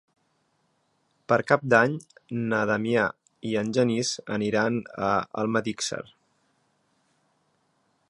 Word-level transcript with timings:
Per 1.31 1.37
Cap 1.51 1.65
d'Any 1.73 1.97
na 2.47 2.63
Damià 2.71 3.05
i 3.51 3.55
en 3.63 3.71
Genís 3.79 4.15
aniran 4.39 4.83
a 5.09 5.13
Almedíxer. 5.45 6.05